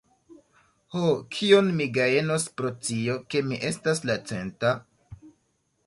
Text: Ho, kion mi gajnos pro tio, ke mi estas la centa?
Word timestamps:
Ho, 0.93 1.03
kion 1.35 1.69
mi 1.81 1.87
gajnos 1.99 2.47
pro 2.61 2.73
tio, 2.89 3.19
ke 3.35 3.45
mi 3.51 3.61
estas 3.71 4.03
la 4.13 4.17
centa? 4.33 4.77